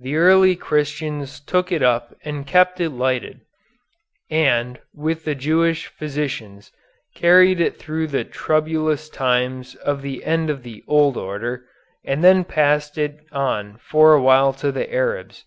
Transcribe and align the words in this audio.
The 0.00 0.16
early 0.16 0.56
Christians 0.56 1.38
took 1.38 1.70
it 1.70 1.84
up 1.84 2.12
and 2.24 2.44
kept 2.44 2.80
it 2.80 2.90
lighted, 2.90 3.42
and, 4.28 4.80
with 4.92 5.22
the 5.24 5.36
Jewish 5.36 5.86
physicians, 5.86 6.72
carried 7.14 7.60
it 7.60 7.76
through 7.78 8.08
the 8.08 8.24
troublous 8.24 9.08
times 9.08 9.76
of 9.76 10.02
the 10.02 10.24
end 10.24 10.50
of 10.50 10.64
the 10.64 10.82
old 10.88 11.16
order, 11.16 11.64
and 12.04 12.24
then 12.24 12.42
passed 12.42 12.98
it 12.98 13.20
on 13.30 13.76
for 13.78 14.14
a 14.14 14.20
while 14.20 14.52
to 14.54 14.72
the 14.72 14.92
Arabs. 14.92 15.44